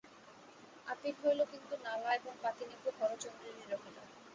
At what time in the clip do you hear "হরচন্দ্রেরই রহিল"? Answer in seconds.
2.99-3.97